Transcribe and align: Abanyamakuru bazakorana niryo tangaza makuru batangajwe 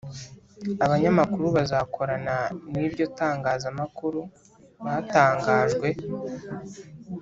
Abanyamakuru 0.85 1.45
bazakorana 1.57 2.35
niryo 2.71 3.05
tangaza 3.19 3.67
makuru 3.79 4.19
batangajwe 4.83 5.87